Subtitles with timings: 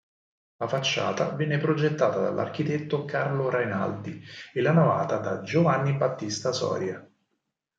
[0.57, 4.19] La facciata venne progettata dall'architetto Carlo Rainaldi
[4.51, 7.07] e la navata da Giovanni Battista Soria.